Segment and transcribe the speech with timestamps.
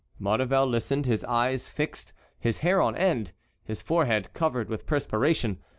[0.17, 5.59] Maurevel listened, his eyes fixed, his hair on end, his forehead covered with perspiration.